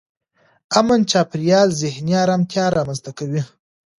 امن 0.79 1.01
چاپېریال 1.11 1.69
ذهني 1.81 2.13
ارامتیا 2.23 2.65
رامنځته 2.77 3.11
کوي. 3.17 3.41